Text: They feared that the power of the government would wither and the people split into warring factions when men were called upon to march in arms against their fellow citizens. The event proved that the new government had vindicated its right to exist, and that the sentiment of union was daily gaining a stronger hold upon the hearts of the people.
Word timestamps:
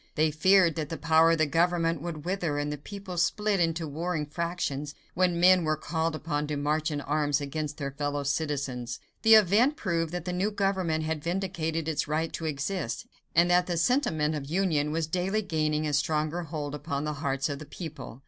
They 0.15 0.31
feared 0.31 0.73
that 0.77 0.89
the 0.89 0.97
power 0.97 1.29
of 1.33 1.37
the 1.37 1.45
government 1.45 2.01
would 2.01 2.25
wither 2.25 2.57
and 2.57 2.71
the 2.73 2.77
people 2.79 3.17
split 3.17 3.59
into 3.59 3.87
warring 3.87 4.25
factions 4.25 4.95
when 5.13 5.39
men 5.39 5.63
were 5.63 5.75
called 5.77 6.15
upon 6.15 6.47
to 6.47 6.57
march 6.57 6.89
in 6.89 7.01
arms 7.01 7.39
against 7.39 7.77
their 7.77 7.91
fellow 7.91 8.23
citizens. 8.23 8.99
The 9.21 9.35
event 9.35 9.75
proved 9.75 10.11
that 10.11 10.25
the 10.25 10.33
new 10.33 10.49
government 10.49 11.03
had 11.03 11.23
vindicated 11.23 11.87
its 11.87 12.07
right 12.07 12.33
to 12.33 12.45
exist, 12.45 13.05
and 13.35 13.51
that 13.51 13.67
the 13.67 13.77
sentiment 13.77 14.33
of 14.33 14.49
union 14.49 14.91
was 14.91 15.05
daily 15.05 15.43
gaining 15.43 15.85
a 15.85 15.93
stronger 15.93 16.41
hold 16.45 16.73
upon 16.73 17.03
the 17.03 17.13
hearts 17.21 17.47
of 17.47 17.59
the 17.59 17.65
people. 17.65 18.19